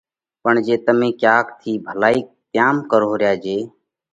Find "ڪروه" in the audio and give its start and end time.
2.91-3.15